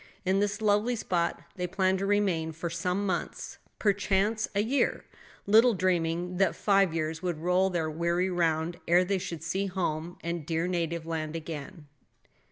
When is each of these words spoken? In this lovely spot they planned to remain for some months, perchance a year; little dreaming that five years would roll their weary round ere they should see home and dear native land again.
In 0.25 0.39
this 0.39 0.63
lovely 0.63 0.95
spot 0.95 1.43
they 1.57 1.67
planned 1.67 1.99
to 1.99 2.07
remain 2.07 2.53
for 2.53 2.71
some 2.71 3.05
months, 3.05 3.59
perchance 3.77 4.47
a 4.55 4.63
year; 4.63 5.05
little 5.45 5.75
dreaming 5.75 6.37
that 6.37 6.55
five 6.55 6.91
years 6.91 7.21
would 7.21 7.37
roll 7.37 7.69
their 7.69 7.87
weary 7.87 8.31
round 8.31 8.79
ere 8.87 9.05
they 9.05 9.19
should 9.19 9.43
see 9.43 9.67
home 9.67 10.17
and 10.23 10.43
dear 10.47 10.65
native 10.67 11.05
land 11.05 11.35
again. 11.35 11.85